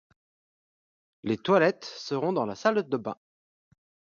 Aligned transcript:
les 1.21 1.37
toilettes 1.37 1.85
seront 1.85 2.33
dans 2.33 2.47
la 2.47 2.55
salle 2.55 2.89
de 2.89 2.97
bain 2.97 3.17